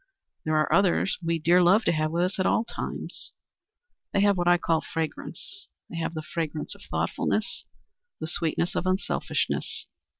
[0.45, 3.33] There are others we dear love to have with us at all times.
[4.13, 5.67] They have what I call fragrance.
[5.91, 7.65] They have the fragrance of thoughtfulness,
[8.19, 9.85] the sweetness of unselfishness.